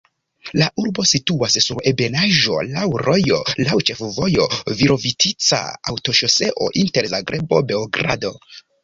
[0.59, 4.47] La urbo situas sur ebenaĵo, laŭ rojo, laŭ ĉefvojo
[4.79, 8.33] Virovitica-aŭtoŝoseo inter Zagrebo-Beogrado.